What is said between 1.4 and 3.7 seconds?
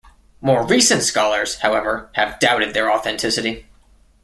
however have doubted their authenticity.